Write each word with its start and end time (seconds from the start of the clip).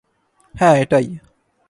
হ্যা, 0.55 0.69
এটাই। 0.75 1.07